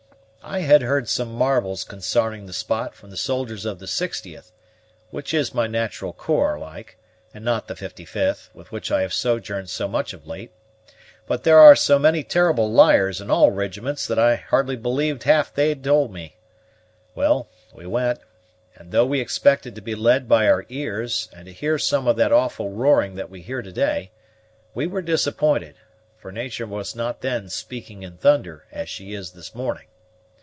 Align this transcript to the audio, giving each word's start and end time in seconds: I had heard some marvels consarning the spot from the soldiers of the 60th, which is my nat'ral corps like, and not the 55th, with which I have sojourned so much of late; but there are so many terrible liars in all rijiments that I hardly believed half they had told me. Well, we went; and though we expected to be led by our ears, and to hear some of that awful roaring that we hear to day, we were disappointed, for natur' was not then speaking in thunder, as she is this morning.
I 0.43 0.61
had 0.61 0.81
heard 0.81 1.07
some 1.07 1.31
marvels 1.35 1.83
consarning 1.83 2.47
the 2.47 2.51
spot 2.51 2.95
from 2.95 3.11
the 3.11 3.15
soldiers 3.15 3.63
of 3.63 3.77
the 3.77 3.85
60th, 3.85 4.51
which 5.11 5.35
is 5.35 5.53
my 5.53 5.67
nat'ral 5.67 6.13
corps 6.13 6.57
like, 6.57 6.97
and 7.31 7.45
not 7.45 7.67
the 7.67 7.75
55th, 7.75 8.49
with 8.51 8.71
which 8.71 8.91
I 8.91 9.03
have 9.03 9.13
sojourned 9.13 9.69
so 9.69 9.87
much 9.87 10.13
of 10.13 10.25
late; 10.25 10.51
but 11.27 11.43
there 11.43 11.59
are 11.59 11.75
so 11.75 11.99
many 11.99 12.23
terrible 12.23 12.69
liars 12.71 13.21
in 13.21 13.29
all 13.29 13.51
rijiments 13.51 14.07
that 14.07 14.17
I 14.17 14.35
hardly 14.35 14.75
believed 14.75 15.23
half 15.23 15.53
they 15.53 15.69
had 15.69 15.83
told 15.83 16.11
me. 16.11 16.37
Well, 17.13 17.47
we 17.71 17.85
went; 17.85 18.19
and 18.75 18.91
though 18.91 19.05
we 19.05 19.19
expected 19.21 19.75
to 19.75 19.81
be 19.81 19.93
led 19.93 20.27
by 20.27 20.47
our 20.49 20.65
ears, 20.69 21.29
and 21.33 21.45
to 21.45 21.53
hear 21.53 21.77
some 21.77 22.07
of 22.07 22.15
that 22.15 22.31
awful 22.33 22.71
roaring 22.71 23.13
that 23.13 23.29
we 23.29 23.41
hear 23.43 23.61
to 23.61 23.71
day, 23.71 24.09
we 24.73 24.87
were 24.87 25.03
disappointed, 25.03 25.75
for 26.17 26.31
natur' 26.31 26.65
was 26.65 26.95
not 26.95 27.21
then 27.21 27.47
speaking 27.47 28.01
in 28.01 28.17
thunder, 28.17 28.65
as 28.71 28.89
she 28.89 29.13
is 29.13 29.31
this 29.33 29.53
morning. 29.53 29.85